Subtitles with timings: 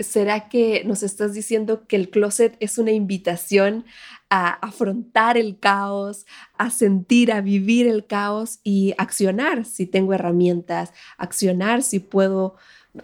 [0.00, 3.84] ¿será que nos estás diciendo que el closet es una invitación
[4.30, 6.24] a afrontar el caos,
[6.56, 12.56] a sentir, a vivir el caos y accionar si tengo herramientas, accionar si puedo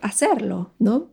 [0.02, 1.10] hacerlo, ¿no?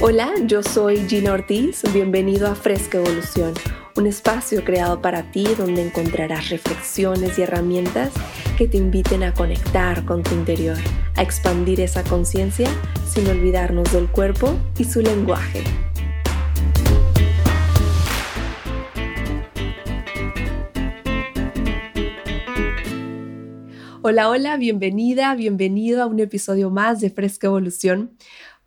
[0.00, 3.54] Hola, yo soy Gina Ortiz, bienvenido a Fresca Evolución,
[3.96, 8.12] un espacio creado para ti donde encontrarás reflexiones y herramientas
[8.58, 10.76] que te inviten a conectar con tu interior,
[11.14, 12.68] a expandir esa conciencia
[13.08, 15.62] sin olvidarnos del cuerpo y su lenguaje.
[24.02, 28.12] Hola, hola, bienvenida, bienvenido a un episodio más de Fresca Evolución.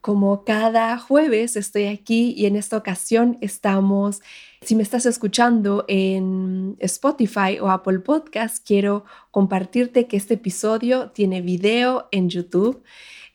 [0.02, 4.22] Como cada jueves estoy aquí y en esta ocasión estamos,
[4.62, 11.42] si me estás escuchando en Spotify o Apple Podcast, quiero compartirte que este episodio tiene
[11.42, 12.84] video en YouTube.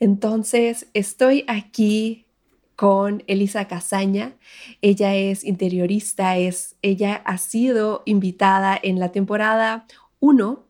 [0.01, 2.27] Entonces estoy aquí
[2.77, 4.37] con Elisa Casaña.
[4.83, 9.87] Ella es interiorista, es, ella ha sido invitada en la temporada
[10.21, 10.65] 1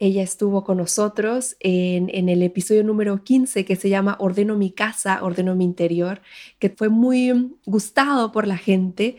[0.00, 5.22] ella estuvo con nosotros en, el episodio número 15 que se llama Ordeno mi casa,
[5.22, 6.20] ordeno mi interior,
[6.58, 9.16] que fue muy gustado por la gente.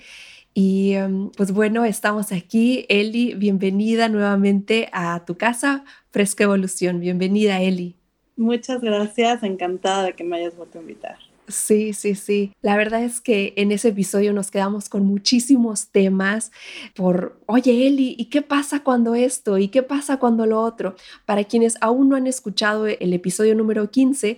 [0.57, 2.85] Y em, pues bueno, estamos aquí.
[2.87, 7.01] Eli, bienvenida nuevamente a tu casa, Fresca Evolución.
[7.01, 7.97] Bienvenida, Eli.
[8.37, 11.17] Muchas gracias, encantada de que me hayas vuelto a invitar.
[11.49, 12.53] Sí, sí, sí.
[12.61, 16.53] La verdad es que en ese episodio nos quedamos con muchísimos temas
[16.95, 19.57] por, oye Eli, ¿y qué pasa cuando esto?
[19.57, 20.95] ¿Y qué pasa cuando lo otro?
[21.25, 24.37] Para quienes aún no han escuchado el episodio número 15,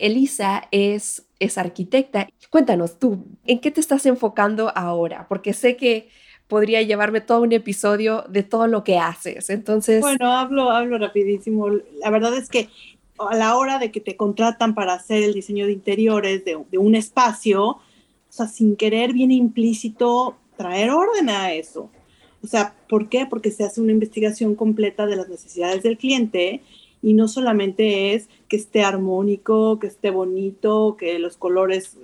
[0.00, 2.28] Elisa es, es arquitecta.
[2.50, 5.26] Cuéntanos tú, ¿en qué te estás enfocando ahora?
[5.28, 6.08] Porque sé que
[6.48, 9.50] podría llevarme todo un episodio de todo lo que haces.
[9.50, 10.00] Entonces...
[10.00, 11.68] Bueno, hablo, hablo rapidísimo.
[12.00, 12.70] La verdad es que
[13.18, 16.94] a la hora de que te contratan para hacer el diseño de interiores de, un
[16.94, 17.82] espacio, o
[18.30, 21.90] sea, sin querer viene implícito traer orden a eso.
[22.42, 23.26] O sea, ¿por qué?
[23.26, 26.62] Porque se hace una investigación completa de las necesidades del cliente
[27.02, 31.96] y no solamente es que esté armónico, que esté bonito, que los colores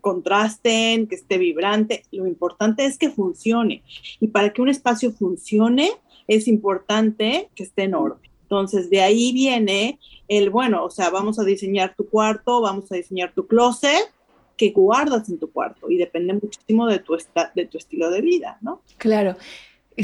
[0.00, 2.04] contrasten, que esté vibrante.
[2.10, 3.82] Lo importante es que funcione.
[4.18, 5.90] Y para que un espacio funcione,
[6.26, 8.30] es importante que esté en orden.
[8.42, 12.96] Entonces, de ahí viene el, bueno, o sea, vamos a diseñar tu cuarto, vamos a
[12.96, 14.10] diseñar tu closet,
[14.56, 17.16] que guardas en tu cuarto y depende muchísimo de tu,
[17.54, 18.82] de tu estilo de vida, ¿no?
[18.98, 19.36] Claro.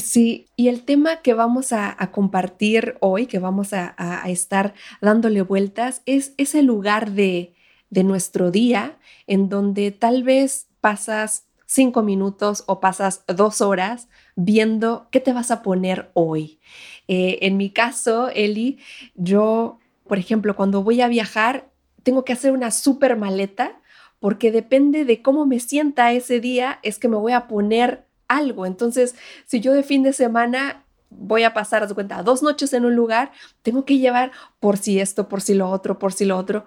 [0.01, 3.95] Sí, y el tema que vamos a, compartir hoy, que vamos a,
[4.27, 7.53] estar dándole vueltas, es ese lugar de,
[7.91, 15.19] nuestro día en donde tal vez pasas cinco minutos o pasas dos horas viendo qué
[15.19, 16.59] te vas a poner hoy.
[17.09, 18.79] Eh, en mi caso, Eli,
[19.15, 21.71] yo, por ejemplo, cuando voy a viajar,
[22.03, 23.81] tengo que hacer una super maleta
[24.21, 28.66] porque depende de cómo me sienta ese día, es que me voy a poner algo.
[28.66, 29.14] Entonces,
[29.47, 32.97] si yo de fin de semana voy a pasar, a cuenta, dos noches en un
[32.97, 33.32] lugar,
[33.62, 36.66] tengo que llevar por si esto, por si lo otro, por si lo otro,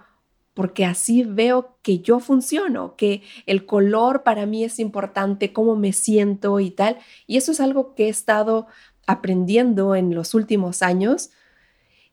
[0.53, 5.93] porque así veo que yo funciono, que el color para mí es importante, cómo me
[5.93, 6.97] siento y tal.
[7.27, 8.67] Y eso es algo que he estado
[9.07, 11.31] aprendiendo en los últimos años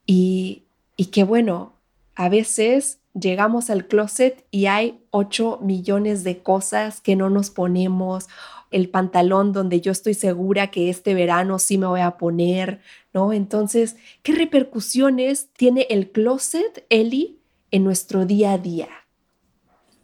[0.06, 0.64] y,
[0.96, 1.74] y que bueno,
[2.14, 8.28] a veces llegamos al closet y hay 8 millones de cosas que no nos ponemos,
[8.76, 12.82] el pantalón donde yo estoy segura que este verano sí me voy a poner,
[13.14, 13.32] ¿no?
[13.32, 17.38] Entonces, ¿qué repercusiones tiene el closet, Eli,
[17.70, 18.88] en nuestro día a día?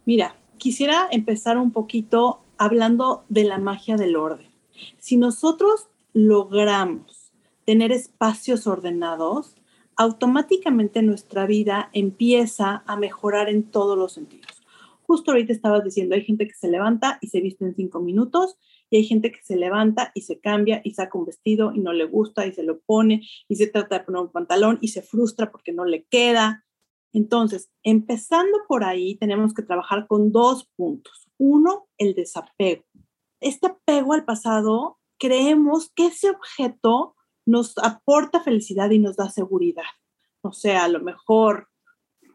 [0.05, 4.49] Mira, quisiera empezar un poquito hablando de la magia del orden.
[4.97, 7.31] Si nosotros logramos
[7.65, 9.55] tener espacios ordenados,
[9.95, 14.52] automáticamente nuestra vida empieza a mejorar en todos los sentidos.
[15.13, 18.57] Justo ahorita estabas diciendo, hay gente que se levanta y se viste en cinco minutos
[18.89, 21.93] y hay gente que se levanta y se cambia y saca un vestido y no
[21.93, 25.03] le gusta y se lo pone y se trata de poner un pantalón y se
[25.03, 26.65] frustra porque no le queda.
[27.13, 31.29] Entonces, empezando por ahí, tenemos que trabajar con dos puntos.
[31.37, 32.85] Uno, el desapego.
[33.39, 37.15] Este apego al pasado creemos que ese objeto
[37.45, 39.83] nos aporta felicidad y nos da seguridad.
[40.41, 41.67] O sea, a lo mejor,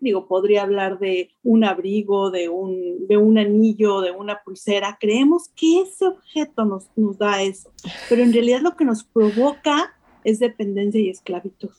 [0.01, 4.97] digo, podría hablar de un abrigo, de un, de un anillo, de una pulsera.
[5.01, 7.73] Creemos que ese objeto nos, nos da eso,
[8.09, 11.71] pero en realidad lo que nos provoca es dependencia y esclavitud.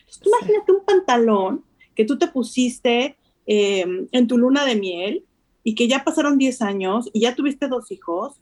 [0.00, 1.64] Entonces, imagínate un pantalón
[1.94, 3.16] que tú te pusiste
[3.46, 5.24] em, en tu luna de miel
[5.64, 8.40] y que ya pasaron 10 años y ya tuviste dos hijos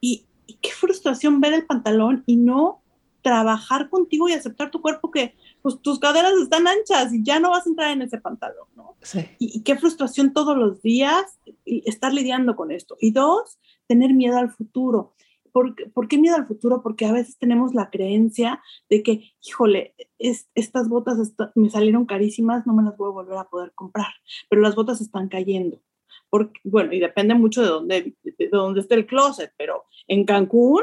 [0.00, 2.82] y y qué frustración ver el pantalón y no
[3.22, 7.48] trabajar contigo y aceptar tu cuerpo que pues tus caderas están anchas y ya no
[7.48, 8.98] vas a entrar en ese pantalón, ¿no?
[9.00, 9.20] Sí.
[9.38, 12.98] Y, qué frustración todos los días estar lidiando con esto.
[13.00, 15.14] Y dos, tener miedo al futuro.
[15.52, 16.82] ¿Por, ¿Por, qué miedo al futuro?
[16.82, 22.74] Porque a veces tenemos la creencia de que, híjole, estas botas me salieron carísimas, no
[22.74, 24.12] me las voy a volver a poder comprar,
[24.50, 25.80] pero las botas están cayendo.
[26.28, 30.82] Porque, bueno, y depende mucho de dónde, de dónde esté el closet, pero en Cancún,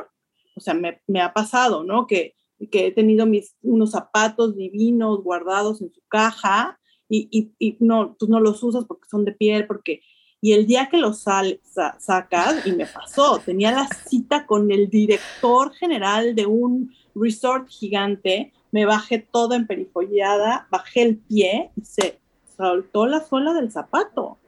[0.55, 2.07] o sea, me, me ha pasado, ¿no?
[2.07, 2.33] Que,
[2.67, 6.79] que he tenido mis, unos zapatos divinos guardados en su caja
[7.09, 10.01] y, y, y no, tú no los usas porque son de piel, porque
[10.43, 11.61] y el día que lo sal,
[11.99, 18.51] sacas, y me pasó, tenía la cita con el director general de un resort gigante,
[18.71, 22.19] me bajé toda emperifollada, bajé el pie y se
[22.57, 24.39] soltó la suela del zapato.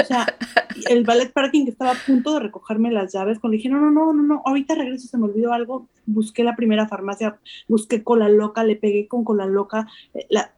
[0.00, 0.26] O sea,
[0.88, 3.90] el ballet parking que estaba a punto de recogerme las llaves, cuando dije, no, no,
[3.90, 8.28] no, no, no, ahorita regreso, se me olvidó algo, busqué la primera farmacia, busqué cola
[8.28, 10.52] loca, le pegué con cola loca, eh, la,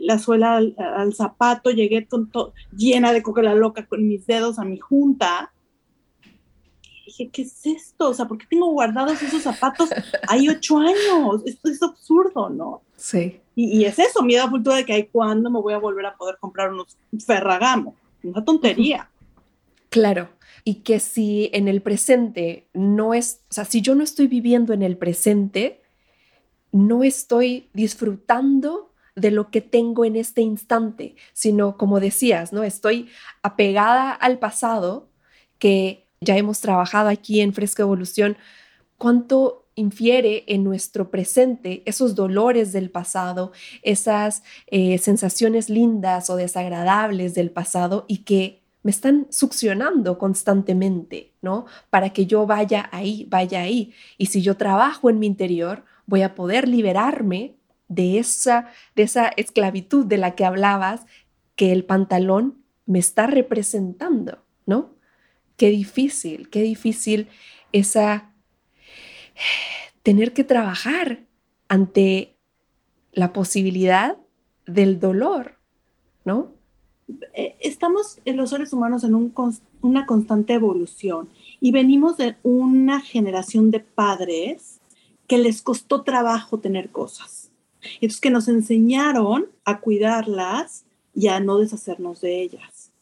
[0.00, 2.30] la suela al, zapato, llegué con
[2.76, 5.52] llena de coca la loca con mis dedos a mi junta.
[7.06, 8.10] dije, ¿qué es esto?
[8.10, 9.90] O sea, ¿por qué tengo guardados esos zapatos?
[10.28, 11.42] Hay ocho años.
[11.44, 12.82] Esto es absurdo, ¿no?
[12.96, 13.40] Sí.
[13.54, 16.16] Y, es eso, miedo a futuro de que hay cuándo me voy a volver a
[16.16, 17.94] poder comprar unos Ferragamo.
[18.22, 19.08] Una tontería.
[19.88, 20.30] Claro.
[20.64, 24.72] Y que si en el presente no es, o sea, si yo no estoy viviendo
[24.72, 25.82] en el presente,
[26.70, 32.62] no estoy disfrutando de lo que tengo en este instante, sino como decías, ¿no?
[32.62, 33.08] Estoy
[33.42, 35.08] apegada al pasado
[35.58, 38.36] que ya hemos trabajado aquí en Fresca Evolución,
[38.96, 43.52] cuánto infiere en nuestro presente esos dolores del pasado,
[43.82, 51.66] esas eh, sensaciones lindas o desagradables del pasado y que me están succionando constantemente, ¿no?
[51.90, 53.92] Para que yo vaya ahí, vaya ahí.
[54.18, 57.54] Y si yo trabajo en mi interior, voy a poder liberarme
[57.88, 61.02] de esa, de esa esclavitud de la que hablabas,
[61.54, 64.96] que el pantalón me está representando, ¿no?
[65.56, 67.28] Qué difícil, qué difícil
[67.72, 68.31] esa
[70.02, 71.20] tener que trabajar
[71.68, 72.36] ante
[73.12, 74.16] la posibilidad
[74.66, 75.58] del dolor,
[76.24, 76.52] ¿no?
[77.34, 79.32] Eh, estamos en los seres humanos en
[79.82, 81.28] una constante evolución
[81.60, 84.80] y venimos de una generación de padres
[85.26, 87.42] que les costó trabajo tener cosas
[88.00, 90.84] entonces, que nos enseñaron a cuidarlas
[91.14, 92.92] y a no deshacernos de ellas.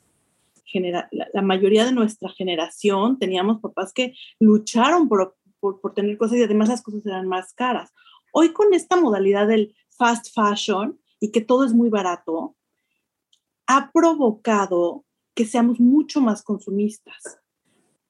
[1.32, 6.68] la, mayoría de nuestra generación teníamos papás que lucharon por, por, tener cosas y además
[6.68, 7.92] las cosas eran más caras.
[8.32, 12.56] Hoy con esta modalidad del fast fashion y que todo es muy barato,
[13.66, 15.04] ha provocado
[15.34, 17.38] que seamos mucho más consumistas,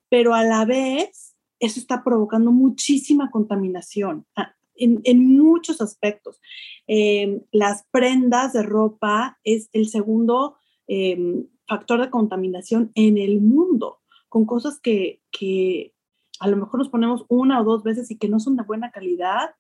[0.09, 4.27] pero a la vez eso está provocando muchísima contaminación.
[4.35, 6.41] Ah, en, muchos aspectos.
[6.87, 10.57] Em, las prendas de ropa es el segundo
[10.87, 15.95] em, factor de contaminación en el mundo, con cosas que, que,
[16.41, 18.91] a lo mejor nos ponemos una o dos veces y que no son de buena
[18.91, 19.55] calidad.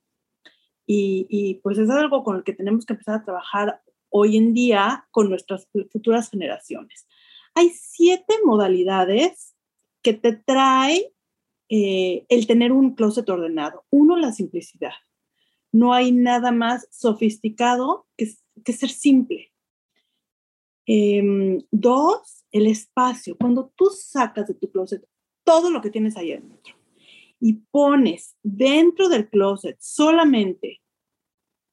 [0.86, 4.54] Y, y pues es algo con el que tenemos que empezar a trabajar hoy en
[4.54, 7.06] día con nuestras futuras generaciones.
[7.54, 9.54] Hay siete modalidades
[10.02, 11.12] que te trae
[11.68, 13.84] eh, el tener un closet ordenado.
[13.90, 14.94] Uno, la simplicidad
[15.72, 19.52] no hay nada más sofisticado que, ser simple.
[20.86, 23.36] Em, dos, el espacio.
[23.38, 25.04] Cuando tú sacas de tu closet
[25.50, 26.74] todo lo que tienes ahí adentro
[27.40, 30.80] y pones dentro del closet solamente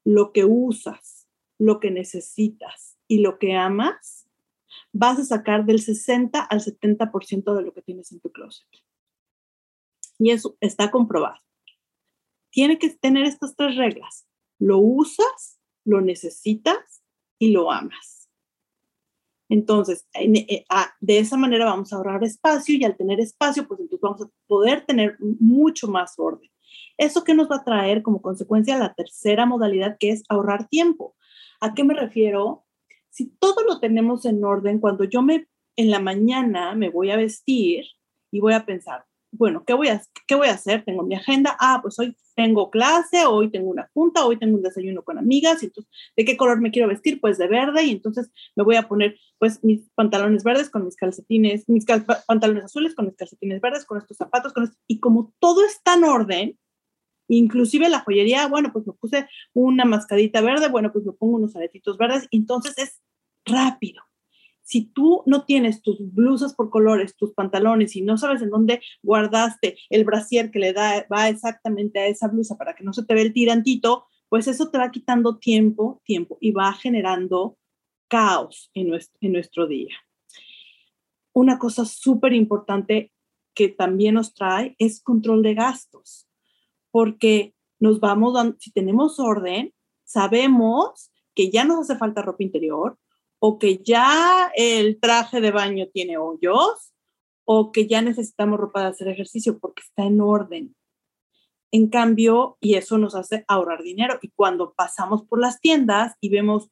[0.03, 1.27] lo que usas,
[1.59, 4.27] lo que necesitas y lo que amas,
[4.93, 8.67] vas a sacar del 60 al 70% de lo que tienes en tu closet.
[10.17, 11.41] Y eso está comprobado
[12.57, 14.27] tiene que tener estas tres reglas.
[14.57, 17.03] Lo usas, lo necesitas
[17.37, 18.16] y lo amas.
[19.49, 23.79] Entonces, eh, ah, de esa manera vamos a ahorrar espacio y al tener espacio, pues
[23.79, 26.49] entonces vamos a poder tener mucho más orden.
[26.97, 31.15] ¿Eso qué nos va a traer como consecuencia la tercera modalidad que es ahorrar tiempo?
[31.61, 32.65] ¿A qué me refiero?
[33.09, 37.17] Si todo lo tenemos en orden, cuando yo me en la mañana me voy a
[37.17, 37.85] vestir
[38.31, 40.83] y voy a pensar, bueno, ¿qué voy a, qué voy a hacer?
[40.85, 44.63] Tengo mi agenda, ah, pues hoy tengo clase, hoy tengo una junta, hoy tengo un
[44.63, 47.19] desayuno con amigas, y entonces, ¿de qué color me quiero vestir?
[47.19, 50.95] Pues de verde, y entonces me voy a poner, pues, mis pantalones verdes con mis
[50.95, 51.85] calcetines, mis
[52.27, 56.03] pantalones azules con mis calcetines verdes, con estos zapatos, con y como todo está en
[56.03, 56.59] orden,
[57.27, 61.55] inclusive la joyería, bueno, pues me puse una mascadita verde, bueno, pues me pongo unos
[61.55, 63.01] aretitos verdes, entonces es
[63.45, 64.06] rápido.
[64.67, 68.81] Si tú no tienes tus blusas por colores, tus pantalones y no sabes en dónde
[69.01, 73.05] guardaste el brasier que le da, va exactamente a esa blusa para que no se
[73.05, 77.57] te vea el tirantito, pues eso te va quitando tiempo, tiempo y va generando
[78.09, 79.95] caos en nuestro, en nuestro día.
[81.31, 83.13] Una cosa súper importante
[83.53, 86.27] que también nos trae es control de gastos,
[86.91, 92.99] porque nos vamos dando, si tenemos orden, sabemos que ya nos hace falta ropa interior
[93.39, 96.93] o que ya el traje de baño tiene hoyos
[97.45, 100.75] o que ya necesitamos ropa de hacer ejercicio porque está en orden.
[101.71, 104.19] En cambio, y eso nos hace ahorrar dinero.
[104.21, 106.69] Y cuando pasamos por las tiendas y vemos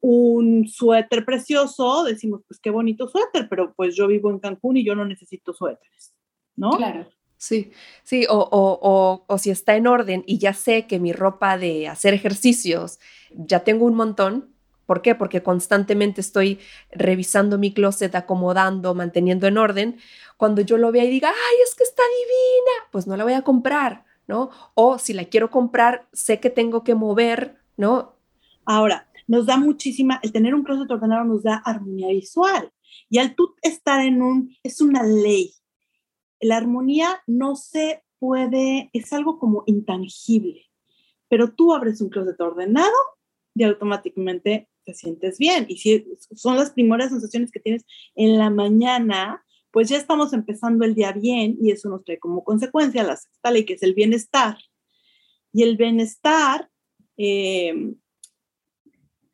[0.00, 4.84] un suéter precioso, decimos, pues qué bonito suéter, pero pues yo vivo en Cancún y
[4.84, 6.14] yo no necesito suéteres,
[6.54, 6.70] ¿no?
[6.70, 7.08] Claro.
[7.38, 7.70] Sí,
[8.02, 11.58] sí, o, o, o, o, si está en orden y ya sé que mi ropa
[11.58, 12.98] de hacer ejercicios
[13.30, 14.55] ya tengo un montón.
[14.86, 15.14] ¿Por qué?
[15.14, 16.60] Porque constantemente estoy
[16.92, 19.98] revisando mi closet, acomodando, manteniendo en orden.
[20.36, 23.32] Cuando yo lo vea y diga, ay, es que está divina, pues no la voy
[23.34, 24.50] a comprar, ¿no?
[24.74, 28.14] O si la quiero comprar, sé que tengo que mover, ¿no?
[28.64, 32.72] Ahora, nos da muchísima, el tener un closet ordenado nos da armonía visual.
[33.08, 35.52] Y al tú estar en un, es una ley,
[36.40, 40.66] la armonía no se puede, es algo como intangible,
[41.28, 42.94] pero tú abres un closet ordenado
[43.54, 45.66] y automáticamente te sientes bien.
[45.68, 50.84] Y si son las primeras sensaciones que tienes en la mañana, pues ya estamos empezando
[50.84, 53.94] el día bien y eso nos trae como consecuencia la sexta ley, que es el
[53.94, 54.56] bienestar.
[55.52, 56.70] Y el bienestar
[57.18, 57.94] eh,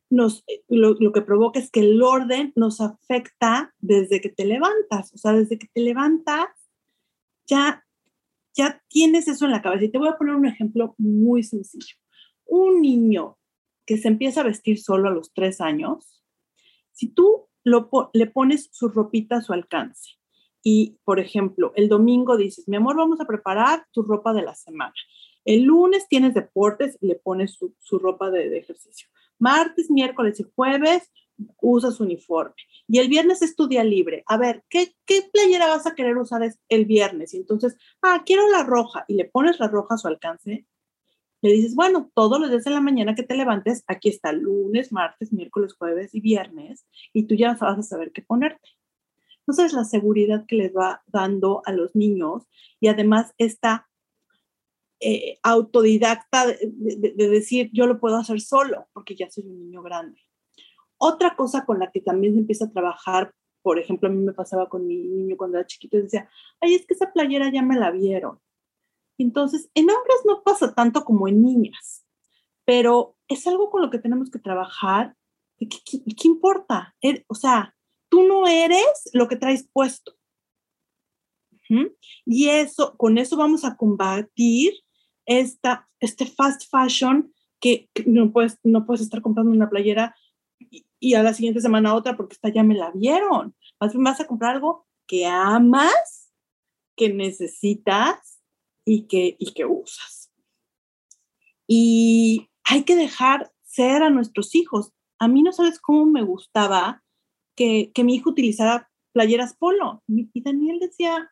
[0.09, 5.13] nos, lo, lo, que provoca es que el orden nos afecta desde que te levantas.
[5.13, 6.47] O sea, desde que te levantas,
[7.47, 7.85] ya,
[8.53, 9.85] ya tienes eso en la cabeza.
[9.85, 11.95] Y te voy a poner un ejemplo muy sencillo.
[12.45, 13.37] Un niño
[13.85, 16.23] que se empieza a vestir solo a los tres años,
[16.91, 20.11] si tú le pones su ropita a su alcance
[20.61, 24.55] y, por ejemplo, el domingo dices, mi amor, vamos a preparar tu ropa de la
[24.55, 24.93] semana.
[25.45, 29.09] El lunes tienes deportes y le pones su, ropa de, de, ejercicio.
[29.39, 31.11] Martes, miércoles y jueves
[31.61, 32.55] usas uniforme.
[32.87, 34.23] Y el viernes es tu día libre.
[34.27, 37.33] A ver, ¿qué, ¿qué playera vas a querer usar el viernes?
[37.33, 39.05] Y entonces, ah, quiero la roja.
[39.07, 40.65] Y le pones la roja a su alcance.
[41.43, 44.93] Le dices, bueno, todos los días en la mañana que te levantes, aquí está lunes,
[44.93, 46.85] martes, miércoles, jueves y viernes.
[47.11, 48.69] Y tú ya vas a saber qué ponerte.
[49.39, 52.47] Entonces, la seguridad que les va dando a los niños
[52.79, 53.89] y además esta
[55.01, 59.59] eh, autodidacta de, de, de, decir, yo lo puedo hacer solo porque ya soy un
[59.59, 60.21] niño grande.
[60.97, 64.31] Otra cosa con la que también se empieza a trabajar, por ejemplo, a mí me
[64.31, 66.29] pasaba con mi niño cuando era chiquito y decía,
[66.61, 68.39] ay, es que esa playera ya me la vieron.
[69.17, 72.05] Entonces, en hombres no pasa tanto como en niñas,
[72.65, 75.15] pero es algo con lo que tenemos que trabajar.
[75.57, 76.95] ¿Qué, qué, qué importa?
[77.01, 77.75] Er, o sea,
[78.09, 80.15] tú no eres lo que traes puesto.
[82.25, 84.73] Y eso, con eso vamos a combatir
[85.25, 90.15] esta, este fast fashion que, que no, puedes, no puedes estar comprando una playera
[90.99, 93.55] y, a la siguiente semana otra porque esta ya me la vieron.
[93.79, 96.31] Más bien vas a comprar algo que amas,
[96.95, 98.32] que necesitas
[98.85, 100.31] y que, y que usas.
[101.67, 104.91] Y hay que dejar ser a nuestros hijos.
[105.19, 107.03] A mí no sabes cómo me gustaba
[107.55, 110.03] que, que mi hijo utilizara playeras polo.
[110.07, 111.29] Y Daniel decía,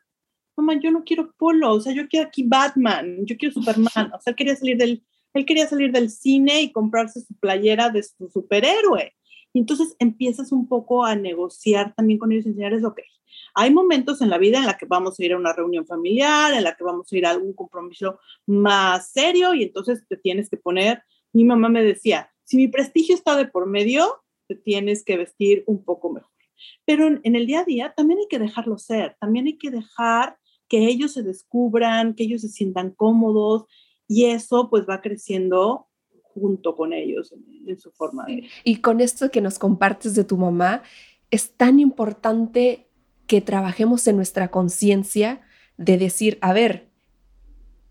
[0.56, 4.20] mamá, yo no quiero polo, o sea, yo quiero aquí Batman, yo quiero Superman, o
[4.20, 5.04] sea, quería salir del,
[5.34, 9.14] él quería salir del cine y comprarse su playera de su superhéroe.
[9.54, 13.00] Y entonces empiezas un poco a negociar también con ellos y enseñarles, ok,
[13.54, 16.54] hay momentos en la vida en la que vamos a ir a una reunión familiar,
[16.54, 20.48] en la que vamos a ir a algún compromiso más serio y entonces te tienes
[20.48, 25.04] que poner, mi mamá me decía, si mi prestigio está de por medio, te tienes
[25.04, 26.30] que vestir un poco mejor.
[26.84, 29.70] Pero en, en el día a día también hay que dejarlo ser, también hay que
[29.70, 30.36] dejar
[30.68, 33.64] que ellos se descubran, que ellos se sientan cómodos
[34.08, 35.88] y eso pues va creciendo
[36.22, 38.48] junto con ellos en, en, su forma de...
[38.64, 40.82] Y con esto que nos compartes de tu mamá,
[41.30, 42.88] es tan importante
[43.32, 45.40] que trabajemos en nuestra conciencia
[45.78, 46.90] de decir, a ver,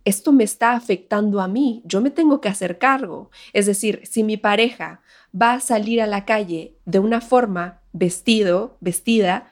[0.05, 3.31] esto me está afectando a mí, yo me tengo que hacer cargo.
[3.51, 5.01] Es decir, si mi pareja
[5.33, 9.51] va a salir a la calle de una forma vestido, vestida,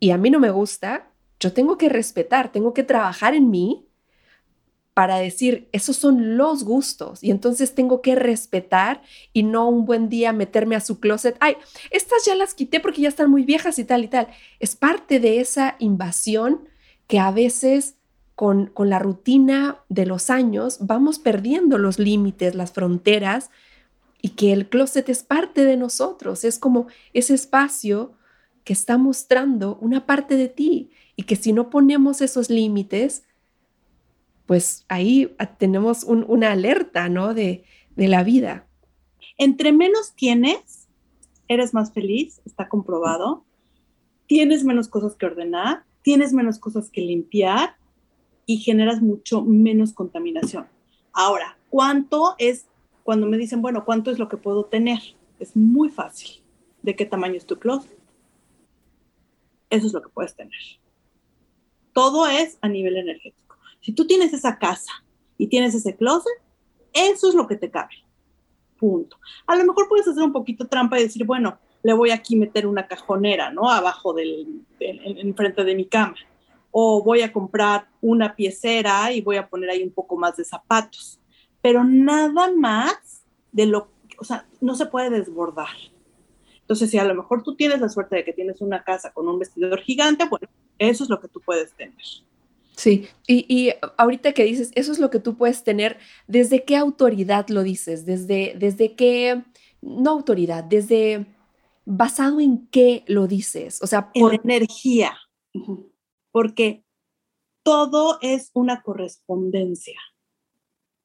[0.00, 3.90] y a mí no me gusta, yo tengo que respetar, tengo que trabajar en mí
[4.94, 10.08] para decir, esos son los gustos y entonces tengo que respetar y no un buen
[10.08, 11.56] día meterme a su closet, ay,
[11.90, 14.28] estas ya las quité porque ya están muy viejas y tal y tal.
[14.60, 16.68] Es parte de esa invasión
[17.06, 17.94] que a veces
[18.34, 23.50] con, con la rutina de los años vamos perdiendo los límites, las fronteras
[24.20, 28.12] y que el closet es parte de nosotros, es como ese espacio
[28.64, 33.24] que está mostrando una parte de ti y que si no ponemos esos límites,
[34.52, 37.32] pues ahí tenemos una alerta, ¿no?
[37.32, 37.64] De,
[37.96, 38.66] de la vida.
[39.38, 40.88] Entre menos tienes,
[41.48, 43.46] eres más feliz, está comprobado.
[44.26, 47.76] Tienes menos cosas que ordenar, tienes menos cosas que limpiar
[48.44, 50.66] y generas mucho menos contaminación.
[51.14, 52.66] Ahora, ¿cuánto es
[53.04, 55.00] cuando me dicen, bueno, ¿cuánto es lo que puedo tener?
[55.38, 56.42] Es muy fácil.
[56.82, 57.98] ¿De qué tamaño es tu closet?
[59.70, 60.60] Eso es lo que puedes tener.
[61.94, 63.41] Todo es a nivel energético.
[63.82, 64.90] Si tú tienes esa casa
[65.36, 66.32] y tienes ese closet,
[66.94, 67.94] eso es lo que te cabe.
[68.78, 69.18] Punto.
[69.46, 72.38] A lo mejor puedes hacer un poquito trampa y decir, bueno, le voy aquí a
[72.38, 73.70] meter una cajonera, ¿no?
[73.70, 76.14] Abajo del, enfrente de mi cama.
[76.70, 80.44] O voy a comprar una piecera y voy a poner ahí un poco más de
[80.44, 81.20] zapatos
[81.62, 85.68] pero nada más de lo, o sea, no se puede desbordar.
[86.60, 89.28] Entonces, si a lo mejor tú tienes la suerte de que tienes una casa con
[89.28, 90.48] un vestidor gigante, bueno,
[90.78, 91.96] eso es lo que tú puedes tener.
[92.76, 96.76] Sí, y, y, ahorita que dices, eso es lo que tú puedes tener, ¿desde qué
[96.76, 98.06] autoridad lo dices?
[98.06, 99.42] ¿Desde, desde qué,
[99.82, 101.26] no autoridad, desde,
[101.84, 103.82] basado en qué lo dices?
[103.82, 105.12] O sea, por energía,
[106.30, 106.84] porque
[107.62, 110.00] todo es una correspondencia,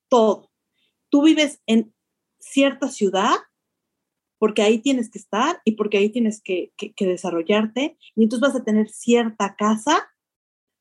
[0.08, 0.50] todo
[1.10, 1.94] tú vives en
[2.40, 3.36] cierta ciudad
[4.40, 8.64] porque ahí tienes que estar y porque ahí tienes que, desarrollarte y entonces vas a
[8.64, 10.08] tener cierta casa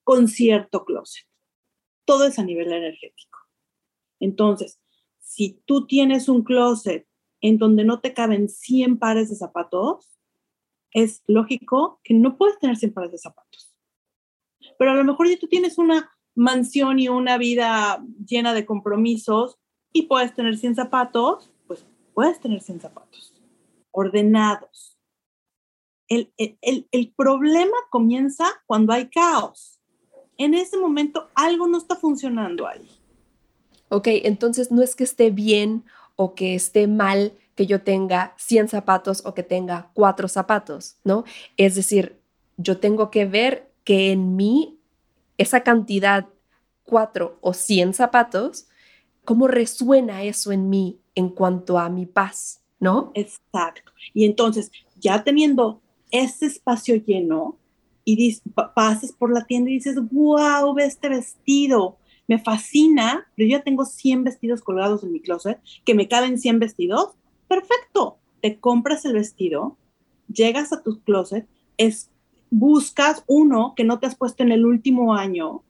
[0.07, 1.27] con cierto closet.
[2.05, 3.41] Todo es a nivel energético.
[4.21, 4.81] Entonces,
[5.19, 7.09] si tú tienes un closet
[7.41, 10.17] en donde no te caben 100 pares de zapatos,
[10.93, 13.75] es lógico que no puedes tener 100 pares de zapatos.
[14.79, 19.59] Pero a lo mejor ya tú tienes una mansión y una vida llena de compromisos
[19.93, 21.85] y puedes tener 100 zapatos, pues
[22.15, 23.35] puedes tener 100 zapatos
[23.91, 24.97] ordenados.
[26.07, 29.76] El, el, el, problema comienza cuando hay caos.
[30.39, 32.89] En ese momento algo no está funcionando ahí.
[33.89, 35.85] Ok, entonces no es que esté bien
[36.17, 41.25] o que esté mal que yo tenga 100 zapatos o que tenga 4 zapatos, ¿no?
[41.57, 42.21] Es decir,
[42.57, 44.79] yo tengo que ver que en mí
[45.39, 46.27] esa cantidad
[46.85, 48.67] 4 o 100 zapatos
[49.25, 53.11] cómo resuena eso en mí en cuanto a mi paz, ¿no?
[53.15, 53.93] Exacto.
[54.15, 57.59] Y entonces, ya teniendo ese espacio lleno
[58.09, 58.41] y
[58.75, 63.65] pasas por la tienda y dices, wow, ve este vestido, me fascina, pero yo ya
[63.65, 67.11] tengo 100 vestidos colgados en mi closet, que me caben 100 vestidos,
[67.49, 69.77] perfecto, te compras el vestido,
[70.33, 72.13] llegas a tu closet, es,
[72.49, 75.65] buscas uno que no te has puesto en el último año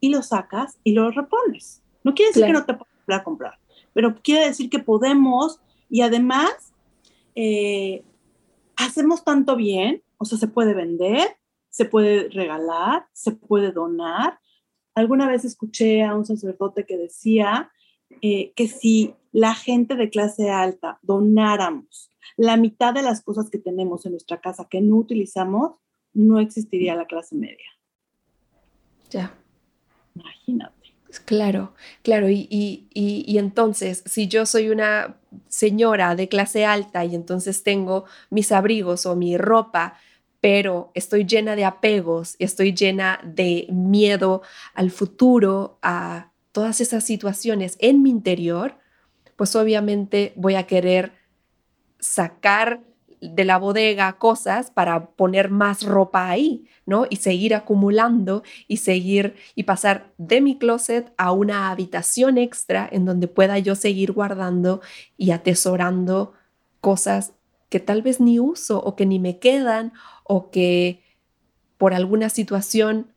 [0.00, 1.80] y lo sacas y lo repones.
[2.02, 3.60] No quiere decir que no te puedas comprar,
[3.92, 6.72] pero quiere decir que podemos y además
[7.36, 8.02] eh,
[8.74, 11.26] hacemos tanto bien, o sea, se puede vender,
[11.70, 14.38] se puede regalar, se puede donar.
[14.94, 17.72] Alguna vez escuché a un sacerdote que decía
[18.20, 23.58] eh, que si la gente de clase alta donáramos la mitad de las cosas que
[23.58, 25.76] tenemos en nuestra casa que no utilizamos,
[26.12, 27.70] no existiría la clase media.
[29.08, 29.34] Ya.
[30.14, 30.80] Imagínate.
[31.24, 32.28] Claro, claro.
[32.28, 32.88] Y,
[33.26, 35.16] entonces, si yo soy una
[35.48, 39.94] señora de clase alta y entonces tengo mis abrigos o mi ropa,
[40.40, 44.42] pero estoy llena de apegos, estoy llena de miedo
[44.74, 48.78] al futuro, a todas esas situaciones en mi interior,
[49.36, 51.12] pues obviamente voy a querer
[51.98, 52.80] sacar
[53.20, 57.06] de la bodega cosas para poner más ropa ahí, ¿no?
[57.10, 63.04] Y seguir acumulando y seguir y pasar de mi closet a una habitación extra en
[63.04, 64.80] donde pueda yo seguir guardando
[65.18, 66.32] y atesorando
[66.80, 67.34] cosas
[67.70, 71.02] que tal vez ni uso o que ni me quedan o que
[71.78, 73.14] por alguna situación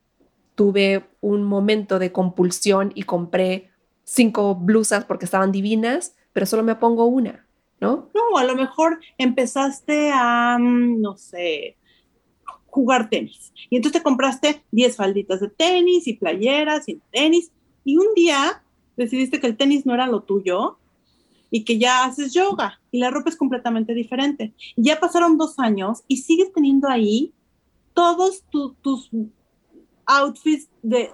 [0.55, 3.71] tuve un momento de compulsión y compré
[4.05, 7.45] cinco blusas porque estaban divinas, pero solo me pongo una.
[7.81, 8.09] ¿no?
[8.13, 11.75] No, a lo mejor empezaste a, mm, no sé,
[12.67, 13.51] jugar tenis.
[13.69, 17.51] Y entonces te compraste 10 falditas de tenis y playeras y tenis.
[17.83, 18.63] Y un día
[18.95, 20.77] decidiste que el tenis no era lo tuyo
[21.53, 24.55] y que ya haces yoga y la ropa es completamente diferente.
[24.75, 27.31] ya pasaron dos años y sigues teniendo ahí
[27.93, 29.11] todos tus
[30.07, 31.11] outfits de,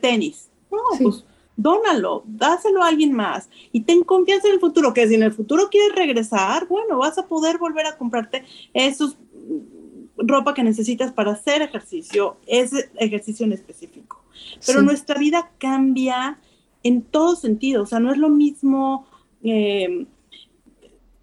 [0.00, 0.48] tenis.
[0.70, 1.24] No, pues
[1.56, 5.32] dónalo, dáselo a alguien más y ten confianza en el futuro, que si en el
[5.32, 11.10] futuro quieres regresar, bueno, vas a poder volver a comprarte esos mm, ropa que necesitas
[11.12, 14.22] para hacer ejercicio, ese ejercicio en específico.
[14.64, 16.38] Pero nuestra vida cambia
[16.84, 19.09] en todo sentido, o sea, no es lo mismo
[19.42, 20.06] em,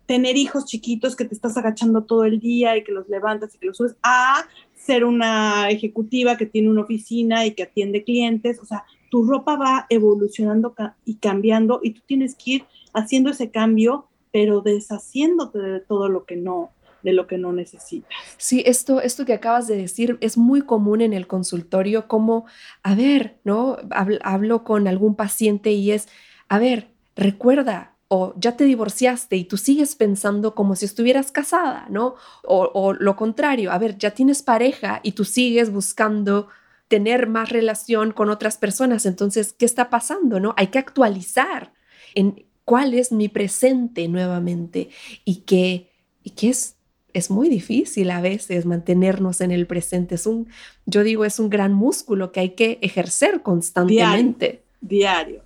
[0.06, 3.58] tener hijos chiquitos que te estás agachando todo el día y que los levantas y
[3.58, 8.60] que los subes, a ser una ejecutiva que tiene una oficina y que atiende clientes.
[8.60, 10.74] O sea, tu ropa va evolucionando
[11.06, 16.26] y cambiando y tú tienes que ir haciendo ese cambio, pero deshaciéndote de todo lo
[16.26, 16.72] que no,
[17.04, 18.10] de lo que no necesitas.
[18.38, 22.46] Sí, esto, esto que acabas de decir es muy común en el consultorio, como,
[22.84, 23.78] a ver, ¿no?
[23.92, 26.08] Hablo, con algún paciente y es,
[26.50, 31.88] a ver, recuerda, o ya te divorciaste y tú sigues pensando como si estuvieras casada,
[31.90, 32.16] ¿no?
[32.44, 36.48] O, o, lo contrario, a ver, ya tienes pareja y tú sigues buscando
[36.88, 40.54] tener más relación con otras personas, entonces, ¿qué está pasando, no?
[40.58, 41.74] Hay que actualizar
[42.16, 44.90] en cuál es mi presente nuevamente
[45.26, 45.92] y que,
[46.24, 46.78] y que es
[47.18, 50.16] es muy difícil a veces mantenernos en el presente.
[50.16, 50.48] Es un,
[50.86, 54.62] yo digo, es un gran músculo que hay que ejercer constantemente.
[54.82, 55.44] Diario, diario,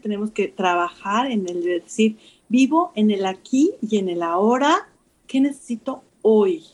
[0.00, 2.16] tenemos que trabajar en el decir,
[2.48, 4.88] vivo en el aquí y en el ahora.
[5.26, 6.64] ¿Qué necesito hoy?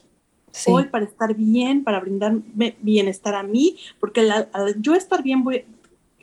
[0.67, 4.49] Hoy para estar bien, para brindarme bienestar a mí, porque al,
[4.83, 5.65] yo estar bien, voy,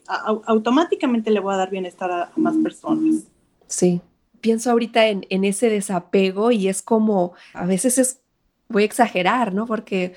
[0.08, 3.24] automáticamente le voy a dar bienestar a más personas.
[3.68, 4.02] Sí,
[4.42, 8.22] pienso ahorita en, ese desapego y es como, a veces es,
[8.68, 9.66] voy a exagerar, ¿no?
[9.66, 10.14] Porque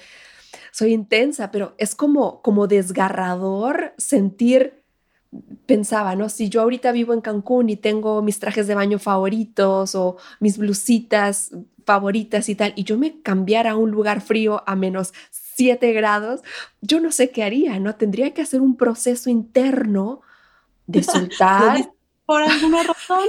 [0.71, 4.82] soy intensa, pero es como, como desgarrador sentir,
[5.67, 6.29] pensaba, ¿no?
[6.29, 10.59] Si yo ahorita vivo en Cancún y tengo mis trajes de baño favoritos o mis
[10.59, 11.51] blusitas
[11.85, 16.43] favoritas y tal, y yo me cambiara a un lugar frío a menos 7 grados,
[16.81, 17.95] yo no sé qué haría, ¿no?
[17.95, 20.21] Tendría que hacer un proceso interno
[20.87, 21.91] de soltar
[22.27, 23.27] por alguna razón.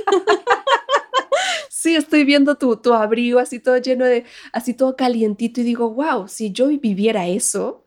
[1.69, 5.89] sí, estoy viendo tu, tu abrigo así todo lleno de, así todo calientito y digo,
[5.93, 7.83] wow, si yo viviera eso,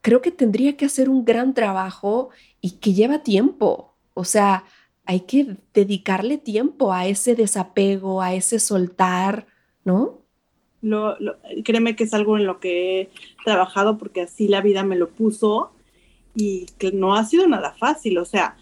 [0.00, 2.30] creo que tendría que hacer un gran trabajo
[2.66, 3.94] y que lleva tiempo.
[4.12, 4.64] O sea,
[5.04, 9.46] hay que dedicarle tiempo a ese desapego, a ese soltar,
[9.84, 10.22] ¿no?
[10.80, 11.16] Lo,
[11.64, 13.10] créeme que es algo en lo que he
[13.44, 15.70] trabajado porque así la vida me lo puso
[16.34, 18.18] y que no ha sido nada fácil.
[18.18, 18.56] O sea,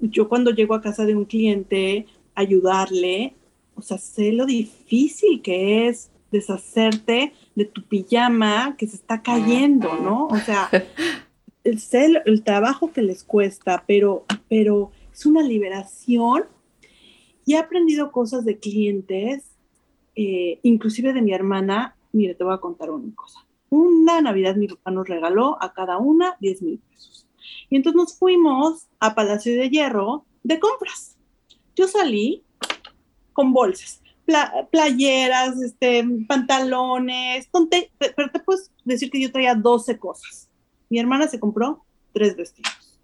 [0.00, 3.34] yo cuando llego a casa de un cliente, ayudarle,
[3.74, 9.92] o sea, sé lo difícil que es deshacerte de tu pijama que se está cayendo,
[9.96, 10.28] ¿no?
[10.28, 10.70] O sea,
[11.78, 16.44] sé el, trabajo que les cuesta, pero, pero es una liberación.
[17.44, 19.44] Y he aprendido cosas de clientes,
[20.14, 21.96] eh, inclusive de mi hermana.
[22.12, 23.46] Mire, te voy a contar una cosa.
[23.70, 27.26] Una Navidad mi papá nos regaló a cada una 10 mil pesos.
[27.68, 31.16] Y entonces nos fuimos a Palacio de Hierro de compras.
[31.76, 32.44] Yo salí
[33.32, 34.02] con bolsas,
[34.70, 37.48] playeras, este, pantalones,
[37.98, 40.49] pero te puedes decir que yo traía 12 cosas.
[40.90, 42.98] Mi hermana se compró tres vestidos.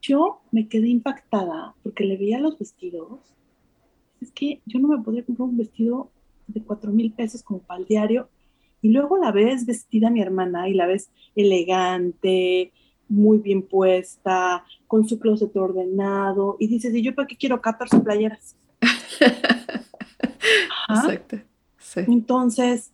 [0.00, 3.34] Yo me quedé impactada porque le veía los vestidos.
[4.20, 6.10] Es que yo no me podría comprar un vestido
[6.46, 8.28] de 4 mil pesos como para el diario
[8.80, 12.72] y luego la ves vestida mi hermana y la ves elegante,
[13.08, 18.00] muy bien puesta, con su closet ordenado, y dices, ¿y yo para qué quiero 14
[18.00, 18.56] playeras?
[20.88, 21.38] Exacto.
[21.96, 22.92] Entonces,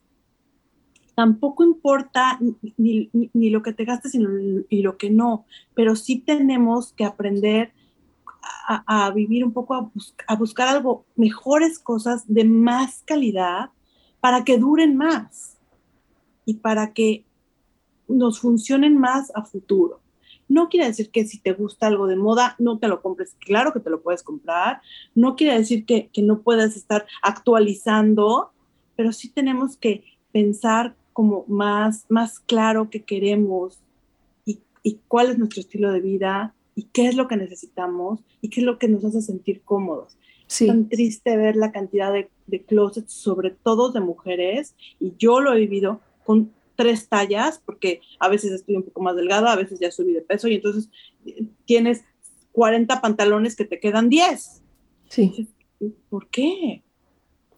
[1.14, 2.38] tampoco importa
[2.76, 3.10] ni,
[3.50, 7.72] lo que te gastes y lo que no, pero sí tenemos que aprender
[8.66, 9.90] a, vivir un poco, a,
[10.26, 13.70] a, buscar algo, mejores cosas de más calidad
[14.20, 15.58] para que duren más
[16.44, 17.24] y para que
[18.08, 20.00] nos funcionen más a futuro.
[20.48, 23.36] No quiere decir que si te gusta algo de moda, no te lo compres.
[23.40, 24.82] Claro que te lo puedes comprar.
[25.14, 28.52] No quiere decir que, no puedas estar actualizando,
[28.94, 33.80] pero sí tenemos que pensar como más, más claro qué queremos
[34.44, 38.60] y, cuál es nuestro estilo de vida y qué es lo que necesitamos y qué
[38.60, 40.18] es lo que nos hace sentir cómodos.
[40.46, 45.40] Es tan triste ver la cantidad de, de closets, sobre todo de mujeres, y yo
[45.40, 49.56] lo he vivido, con tres tallas, porque a veces estoy un poco más delgada, a
[49.56, 50.90] veces ya subí de peso y entonces
[51.24, 52.04] eh, tienes
[52.52, 54.62] 40 pantalones que te quedan 10.
[55.08, 55.48] Sí.
[56.10, 56.82] ¿Por qué?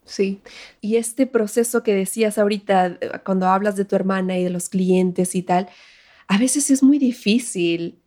[0.07, 0.41] Sí,
[0.81, 4.69] y este proceso que decías ahorita, eh, cuando hablas de tu hermana y de los
[4.69, 5.69] clientes y tal,
[6.29, 8.01] a veces es muy difícil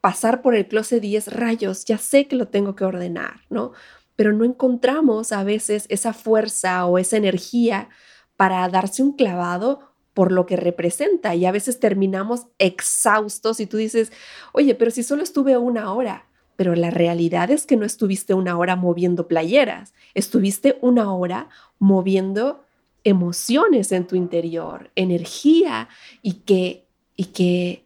[0.00, 3.72] pasar por el closet 10 rayos, ya sé que lo tengo que ordenar, ¿no?
[4.16, 7.90] Pero no encontramos a veces esa fuerza o esa energía
[8.36, 11.34] para darse un clavado por lo que representa.
[11.34, 14.12] Y a veces terminamos exhaustos y tú dices,
[14.52, 18.58] oye, pero si solo estuve una hora, pero la realidad es que no estuviste una
[18.58, 22.64] hora moviendo playeras, estuviste una hora moviendo
[23.04, 25.88] emociones en tu interior, energía
[26.22, 27.84] y que, y que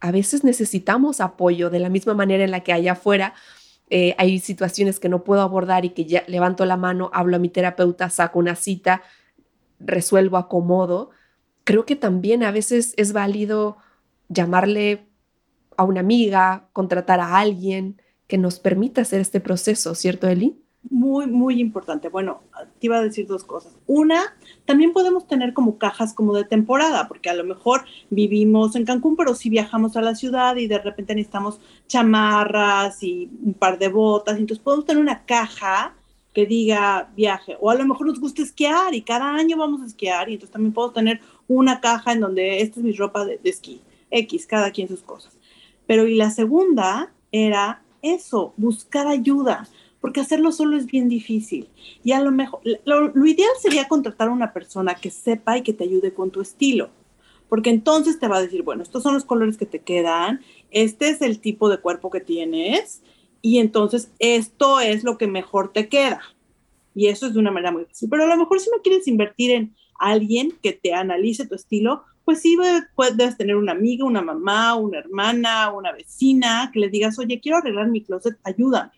[0.00, 3.34] a veces necesitamos apoyo de la misma manera en la que allá afuera
[3.90, 7.38] eh, hay situaciones que no puedo abordar y que ya levanto la mano, hablo a
[7.38, 9.02] mi terapeuta, saco una cita,
[9.80, 11.10] resuelvo, acomodo.
[11.64, 13.78] Creo que también a veces es válido
[14.28, 15.06] llamarle
[15.76, 20.54] a una amiga, contratar a alguien que nos permita hacer este proceso, ¿cierto, Eli?
[20.90, 22.08] Muy, muy importante.
[22.08, 22.42] Bueno,
[22.78, 23.72] te iba a decir dos cosas.
[23.86, 28.84] Una, también podemos tener como cajas como de temporada, porque a lo mejor vivimos en
[28.84, 33.78] Cancún, pero si viajamos a la ciudad y de repente necesitamos chamarras y un par
[33.78, 35.94] de botas, entonces podemos tener una caja
[36.32, 39.86] que diga viaje, o a lo mejor nos gusta esquiar y cada año vamos a
[39.86, 43.38] esquiar y entonces también puedo tener una caja en donde esta es mi ropa de,
[43.38, 45.36] de esquí, X, cada quien sus cosas.
[45.86, 49.68] Pero y la segunda era eso, buscar ayuda
[50.00, 51.68] porque hacerlo solo es bien difícil.
[52.04, 55.72] Y a lo mejor, lo, ideal sería contratar a una persona que sepa y que
[55.72, 56.90] te ayude con tu estilo,
[57.48, 61.08] porque entonces te va a decir, bueno, estos son los colores que te quedan, este
[61.08, 63.02] es el tipo de cuerpo que tienes,
[63.40, 66.20] y entonces esto es lo que mejor te queda.
[66.94, 68.08] Y eso es de una manera muy fácil.
[68.10, 72.02] Pero a lo mejor si no quieres invertir en alguien que te analice tu estilo,
[72.28, 72.58] pues sí
[72.94, 77.56] puedes tener una amiga, una mamá, una hermana, una vecina, que le digas, oye, quiero
[77.56, 78.90] arreglar mi closet, ayúdame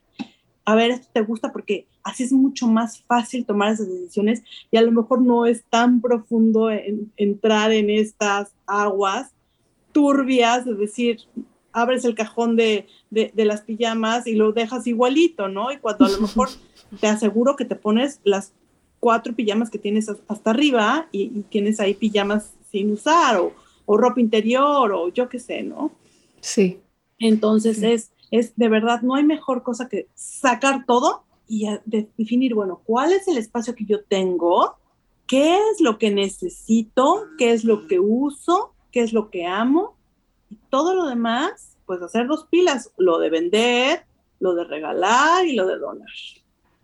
[0.71, 4.77] a ver, esto te gusta porque así es mucho más fácil tomar esas decisiones y
[4.77, 6.71] a lo mejor no es tan profundo
[7.17, 9.33] entrar en estas aguas
[9.91, 11.19] turbias, es decir,
[11.73, 15.73] abres el cajón de, las pijamas y lo dejas igualito, ¿no?
[15.73, 16.49] Y cuando a lo mejor
[17.01, 18.53] te aseguro que te pones las
[19.01, 23.53] cuatro pijamas que tienes hasta arriba y, tienes ahí pijamas sin usar o,
[23.87, 25.93] o, ropa interior o yo qué sé, ¿no?
[26.41, 26.81] Sí.
[27.19, 32.81] Entonces es es de verdad, no hay mejor cosa que sacar todo y definir, bueno,
[32.85, 34.77] cuál es el espacio que yo tengo,
[35.27, 39.97] qué es lo que necesito, qué es lo que uso, qué es lo que amo,
[40.49, 44.05] y todo lo demás, pues hacer dos pilas, lo de vender,
[44.39, 46.09] lo de regalar y lo de donar.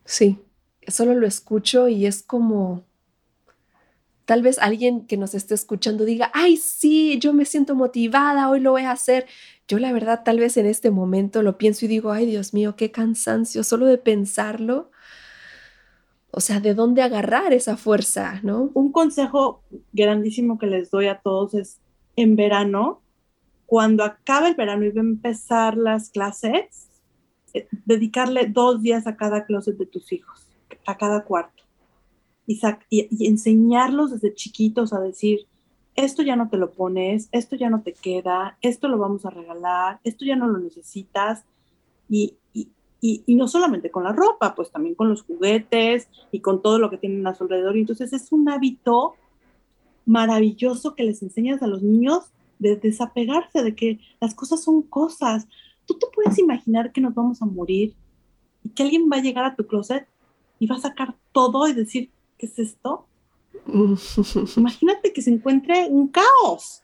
[0.05, 0.37] Sí,
[0.89, 2.83] solo lo escucho y es como,
[4.27, 8.61] tal vez alguien que nos esté escuchando diga, ay, sí, yo me siento motivada, hoy
[8.61, 9.27] lo voy a hacer.
[9.69, 12.77] Yo la verdad tal vez en este momento lo pienso y digo, ay Dios mío,
[12.77, 14.91] qué cansancio solo de pensarlo.
[16.33, 18.71] O sea, ¿de dónde agarrar esa fuerza, no?
[18.75, 19.63] Un consejo
[19.93, 21.79] grandísimo que les doy a todos es
[22.17, 23.01] en verano,
[23.65, 26.89] cuando acabe el verano y va a empezar las clases,
[27.55, 30.47] eh, dedicarle dos días a cada closet de tus hijos,
[30.85, 31.66] a cada cuarto.
[32.47, 35.47] Y, y enseñarlos desde chiquitos a decir,
[35.97, 39.31] esto ya no te lo pones, esto ya no te queda, esto lo vamos a
[39.31, 41.45] regalar, esto ya no lo necesitas.
[42.09, 42.37] Y,
[43.29, 46.99] no solamente con la ropa, pues también con los juguetes y con todo lo que
[46.99, 47.77] tienen a su alrededor.
[47.77, 49.15] Y entonces es un hábito
[50.05, 55.47] maravilloso que les enseñas a los niños de desapegarse de que las cosas son cosas.
[55.87, 57.95] Tú te puedes imaginar que nos vamos a morir
[58.65, 60.09] y que alguien va a llegar a tu closet
[60.59, 63.07] y va a sacar todo y decir, ¿qué es esto?
[64.57, 66.83] Imagínate que se encuentre un caos.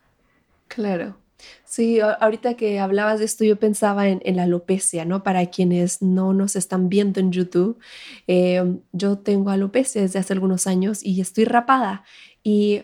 [0.69, 1.17] Claro.
[1.65, 5.23] Sí, ahorita que hablabas de esto, yo pensaba en, la alopecia, ¿no?
[5.23, 7.79] Para quienes no nos están viendo en YouTube,
[8.27, 12.05] em, yo tengo alopecia desde hace algunos años y estoy rapada.
[12.45, 12.83] Y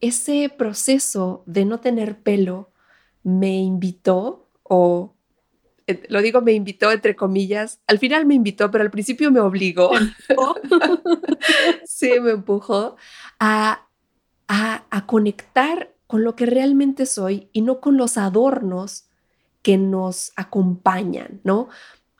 [0.00, 2.70] ese proceso de no tener pelo
[3.24, 5.14] me invitó, o
[6.08, 9.90] lo digo me invitó entre comillas, al final me invitó, pero al principio me obligó.
[11.84, 12.96] sí, me empujó
[13.38, 13.86] a,
[14.48, 19.08] a, conectar con lo que realmente soy y no con los adornos
[19.62, 21.68] que nos acompañan, ¿no?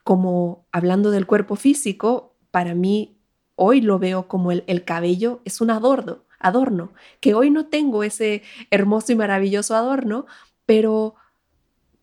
[0.05, 3.19] Como hablando del cuerpo físico, para mí
[3.57, 8.05] hoy lo veo como el, el, cabello es un adorno, adorno, que hoy no tengo
[8.05, 10.27] ese hermoso y maravilloso adorno,
[10.65, 11.15] pero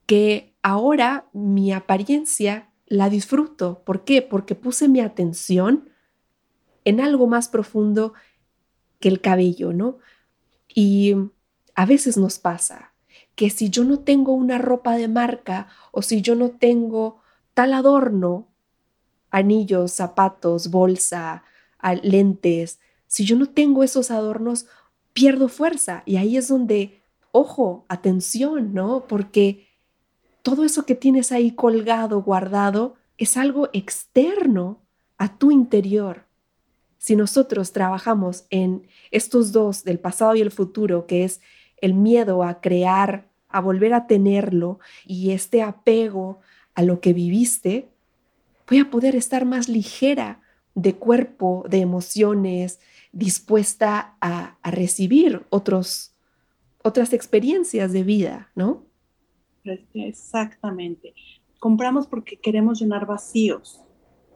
[0.05, 3.83] que ahora mi apariencia la disfruto.
[3.85, 4.23] ¿Por qué?
[4.23, 5.91] Porque puse mi atención
[6.85, 8.15] en algo más profundo
[8.99, 9.99] que el cabello, ¿no?
[10.67, 11.13] Y
[11.75, 12.95] a veces nos pasa
[13.35, 17.21] que si yo no tengo una ropa de marca o si yo no tengo
[17.53, 18.47] tal adorno,
[19.29, 21.43] anillos, zapatos, bolsa,
[22.01, 24.65] lentes, si yo no tengo esos adornos,
[25.13, 26.01] pierdo fuerza.
[26.07, 29.05] Y ahí es donde, ojo, atención, ¿no?
[29.07, 29.74] Porque
[30.45, 34.79] todo eso que tienes ahí colgado, guardado, es algo externo
[35.17, 36.25] a tu interior
[37.05, 41.39] si nosotros trabajamos en estos dos, del pasado y el futuro, que es
[41.77, 46.39] el miedo a crear, a volver a tenerlo y este apego
[46.73, 47.89] a lo que viviste,
[48.67, 50.41] voy a poder estar más ligera
[50.73, 52.79] de cuerpo, de emociones,
[53.11, 56.11] dispuesta a, recibir otros,
[56.81, 58.84] otras experiencias de vida, ¿no?
[59.93, 61.13] Exactamente.
[61.59, 63.81] compramos porque queremos llenar vacíos.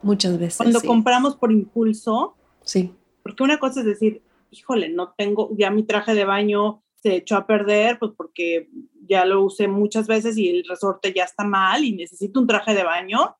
[0.02, 0.56] Muchas veces.
[0.56, 2.34] Cuando compramos por impulso.
[2.62, 2.92] Sí.
[3.22, 7.36] Porque una cosa es decir, híjole, no tengo, ya mi traje de baño se echó
[7.36, 8.68] a perder, pues porque
[9.06, 12.74] ya lo usé muchas veces y el resorte ya está mal y necesito un traje
[12.74, 13.36] de baño.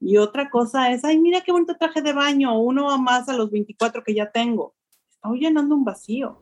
[0.00, 3.50] Y otra cosa es, ay, mira qué bonito traje de baño, uno más a los
[3.50, 4.74] 24 que ya tengo.
[5.10, 6.38] Estoy llenando un vacío.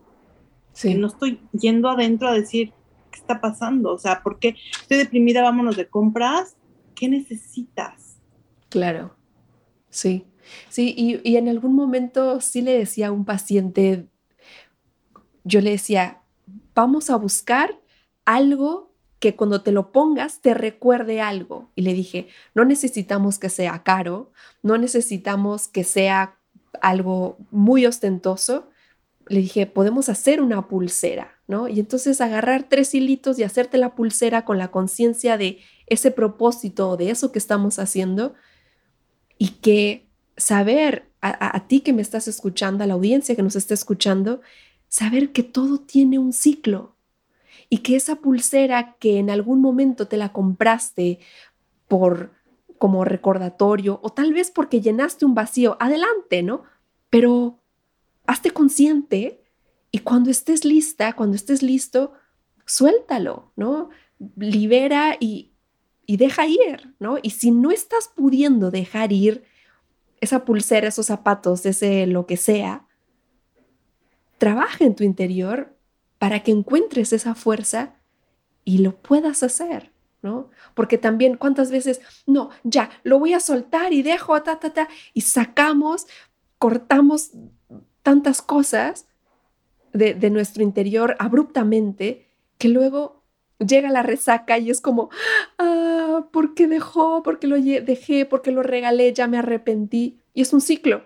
[0.72, 0.94] Sí.
[0.94, 2.72] no estoy yendo adentro a decir,
[3.10, 3.92] ¿qué está pasando?
[3.92, 5.42] O sea, ¿por qué estoy deprimida?
[5.42, 6.56] Vámonos de compras.
[6.94, 8.18] ¿Qué necesitas?
[8.68, 9.16] Claro,
[9.88, 10.26] sí.
[10.68, 14.08] Sí, y, y en algún momento sí le decía a un paciente,
[15.44, 16.22] yo le decía,
[16.74, 17.78] vamos a buscar
[18.24, 21.70] algo que cuando te lo pongas te recuerde algo.
[21.76, 26.38] Y le dije, no necesitamos que sea caro, no necesitamos que sea
[26.80, 28.68] algo muy ostentoso.
[29.28, 31.38] Le dije, podemos hacer una pulsera,
[31.68, 36.96] Y entonces agarrar tres hilitos y hacerte la pulsera con la conciencia de ese propósito,
[36.96, 38.34] de eso que estamos haciendo,
[39.38, 43.56] y que saber a, a, ti que me estás escuchando, a la audiencia que nos
[43.56, 44.40] está escuchando,
[44.88, 46.96] saber que todo tiene un ciclo
[47.68, 51.20] y que esa pulsera que en algún momento te la compraste
[51.88, 52.32] por
[52.78, 56.62] como recordatorio o tal vez porque llenaste un vacío, adelante, ¿no?
[57.10, 57.58] Pero
[58.26, 59.39] hazte consciente
[59.92, 62.12] y cuando estés lista, cuando estés listo,
[62.64, 63.90] suéltalo, ¿no?
[64.36, 65.52] Libera y,
[66.06, 67.18] y deja ir, ¿no?
[67.22, 69.44] Y si no estás pudiendo dejar ir
[70.20, 72.86] esa pulsera, esos zapatos, ese lo que sea,
[74.38, 75.76] trabaja en tu interior
[76.18, 77.96] para que encuentres esa fuerza
[78.64, 80.50] y lo puedas hacer, ¿no?
[80.74, 82.00] Porque también, ¿cuántas veces?
[82.26, 86.06] No, ya, lo voy a soltar y dejo, ta, ta, ta, y sacamos,
[86.58, 87.32] cortamos
[88.02, 89.06] tantas cosas
[89.92, 92.26] de, nuestro interior abruptamente
[92.58, 93.24] que luego
[93.58, 95.10] llega la resaca y es como,
[95.58, 97.22] ah, ¿por qué dejó?
[97.22, 98.26] ¿Por qué lo dejé?
[98.26, 99.12] ¿Por qué lo regalé?
[99.12, 100.20] Ya me arrepentí.
[100.34, 101.04] Y es un ciclo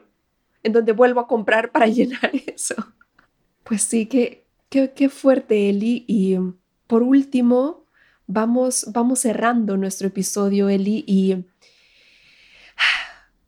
[0.62, 2.74] en donde vuelvo a comprar para llenar eso.
[3.62, 6.04] Pues sí, qué, qué, fuerte, Eli.
[6.06, 6.36] Y
[6.86, 7.86] por último,
[8.26, 11.44] vamos, vamos cerrando nuestro episodio, Eli, y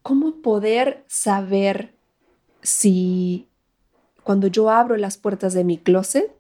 [0.02, 1.96] cómo poder saber
[2.62, 3.48] si
[4.26, 6.32] cuando yo abro las puertas de mi closet,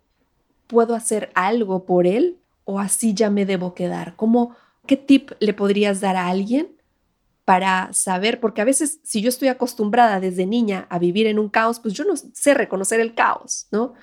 [0.66, 4.16] puedo hacer algo por él o así ya me debo quedar.
[4.16, 4.56] ¿Cómo,
[4.88, 6.66] ¿Qué tip le podrías dar a alguien
[7.44, 11.48] para saber, porque a veces si yo estoy acostumbrada desde niña a vivir en un
[11.48, 13.94] caos, pues yo no sé reconocer el caos, ¿no?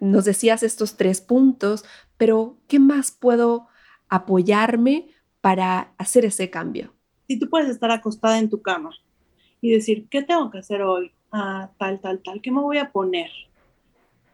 [0.00, 1.84] Nos decías estos tres puntos,
[2.16, 3.68] pero ¿qué más puedo
[4.08, 5.06] apoyarme
[5.40, 6.92] para hacer ese cambio?
[7.28, 8.90] Si tú puedes estar acostada en tu cama
[9.60, 11.12] y decir, ¿qué tengo que hacer hoy?
[11.32, 13.30] Ah, tal, tal, tal, ¿qué me voy a poner?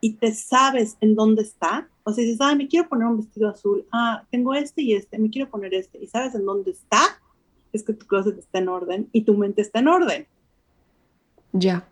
[0.01, 1.89] Y te sabes en dónde está.
[2.05, 3.87] O sea, dices, ah, me quiero poner un vestido azul.
[3.93, 5.99] Ah, tengo este y este, me quiero poner este.
[6.03, 7.21] Y sabes en dónde está
[7.77, 10.27] es que tu closet está en orden y tu mente está en orden.
[11.53, 11.89] Ya.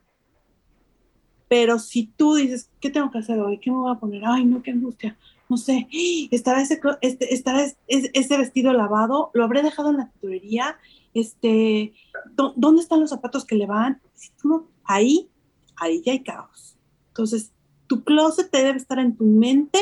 [1.48, 3.58] Pero si tú dices, ¿qué tengo que hacer hoy?
[3.58, 4.22] ¿Qué me voy a poner?
[4.24, 5.16] Ay, no, qué angustia.
[5.48, 5.86] No sé,
[6.30, 10.78] estará ese, este, estará ese, vestido lavado, lo habré dejado en la tintorería,
[11.12, 11.92] este,
[12.34, 14.00] ¿dónde están los zapatos que le van?
[14.14, 15.28] Si tú no, ahí,
[15.76, 16.76] ahí ya hay caos.
[17.08, 17.52] Entonces,
[17.86, 19.78] tu closet te debe estar en tu mente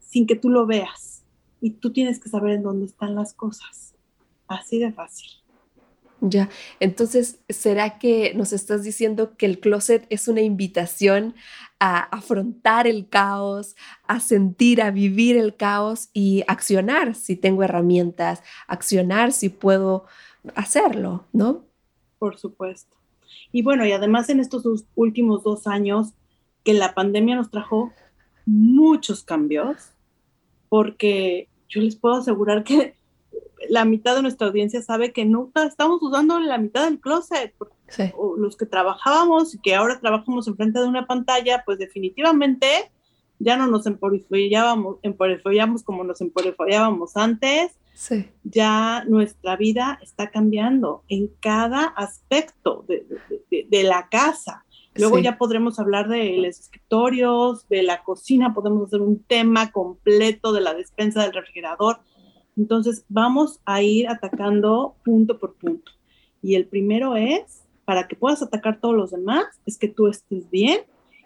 [0.00, 1.22] sin que tú lo veas.
[1.60, 3.94] Y tú tienes que saber en dónde están las cosas.
[4.48, 5.28] Así de fácil.
[6.22, 11.34] Ya, entonces, ¿será que nos estás diciendo que el closet es una invitación
[11.78, 13.74] a afrontar el caos,
[14.06, 20.04] a sentir, a vivir el caos y accionar si tengo herramientas, accionar si puedo
[20.54, 21.64] hacerlo, ¿no?
[22.18, 22.99] Por supuesto.
[23.52, 24.64] Y bueno, y además en estos
[24.94, 26.14] últimos dos años
[26.64, 27.92] que la pandemia nos trajo
[28.46, 29.92] muchos cambios,
[30.68, 32.94] porque yo les puedo asegurar que
[33.68, 37.54] la mitad de nuestra audiencia sabe que nunca estamos usando la mitad del closet.
[38.16, 42.66] O los que trabajábamos y que ahora trabajamos enfrente de una pantalla, pues definitivamente
[43.38, 47.72] ya no nos emporifollamos, como nos emporifollábamos antes.
[48.44, 54.64] Ya nuestra vida está cambiando en cada aspecto de, la casa.
[54.94, 60.52] Luego ya podremos hablar de los escritorios, de la cocina, podemos hacer un tema completo
[60.52, 62.00] de la despensa del refrigerador
[62.60, 65.92] entonces, vamos a ir atacando punto por punto.
[66.42, 70.50] Y el primero es, para que puedas atacar todos los demás, es que tú estés
[70.50, 70.80] bien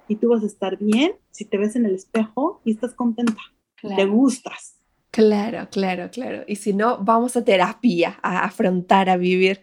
[0.07, 3.41] y tú vas a estar bien si te ves en el espejo y estás contenta,
[3.81, 4.74] te gustas.
[5.15, 6.43] Claro, claro, claro.
[6.49, 9.61] Y si no, vamos a terapia, a afrontar, a vivir.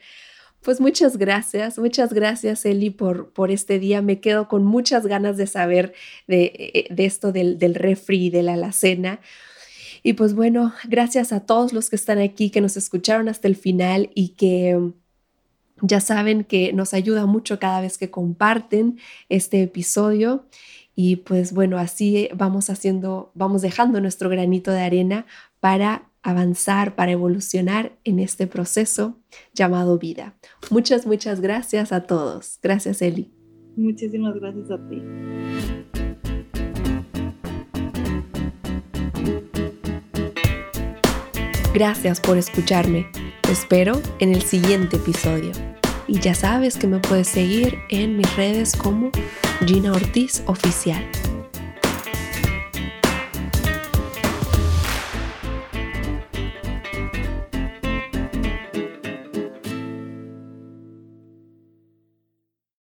[0.62, 4.02] Pues muchas gracias, muchas gracias Eli por, por este día.
[4.02, 5.94] Me quedo con muchas ganas de saber
[6.26, 9.20] de, de esto del, del refri y de la alacena.
[10.04, 13.58] Y pues bueno, gracias a todos los que están aquí, que nos escucharon hasta el
[13.58, 14.80] final y que
[15.82, 20.46] ya saben que nos ayuda mucho cada vez que comparten este episodio.
[20.96, 25.26] Y pues bueno, así vamos haciendo, vamos dejando nuestro granito de arena
[25.60, 29.18] para avanzar, para evolucionar en este proceso
[29.54, 30.36] llamado vida.
[30.70, 32.60] Muchas, muchas gracias a todos.
[32.62, 33.32] Gracias, Eli.
[33.76, 35.02] Muchísimas gracias a ti.
[41.74, 43.08] Gracias por escucharme.
[43.42, 45.71] Te espero en el siguiente episodio.
[46.12, 49.12] Y ya sabes que me puedes seguir en mis redes como
[49.66, 51.02] Gina Ortiz Oficial.